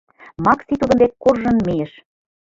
[0.45, 1.91] Макси тудын дек куржын мийыш.